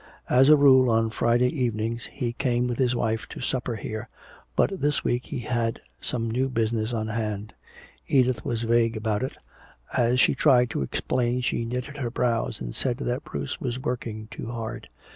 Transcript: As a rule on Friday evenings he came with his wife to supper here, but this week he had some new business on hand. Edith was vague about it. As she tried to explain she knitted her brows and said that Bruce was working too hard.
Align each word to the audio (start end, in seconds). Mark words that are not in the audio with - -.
As 0.31 0.49
a 0.49 0.55
rule 0.55 0.89
on 0.89 1.11
Friday 1.11 1.49
evenings 1.61 2.07
he 2.11 2.33
came 2.33 2.65
with 2.67 2.79
his 2.79 2.95
wife 2.95 3.27
to 3.29 3.39
supper 3.39 3.75
here, 3.75 4.09
but 4.55 4.81
this 4.81 5.03
week 5.03 5.27
he 5.27 5.41
had 5.41 5.79
some 5.99 6.27
new 6.31 6.49
business 6.49 6.91
on 6.91 7.07
hand. 7.09 7.53
Edith 8.07 8.43
was 8.43 8.63
vague 8.63 8.97
about 8.97 9.21
it. 9.21 9.37
As 9.95 10.19
she 10.19 10.33
tried 10.33 10.71
to 10.71 10.81
explain 10.81 11.41
she 11.41 11.65
knitted 11.65 11.97
her 11.97 12.09
brows 12.09 12.59
and 12.59 12.75
said 12.75 12.97
that 12.97 13.23
Bruce 13.25 13.61
was 13.61 13.77
working 13.77 14.27
too 14.31 14.47
hard. 14.49 14.89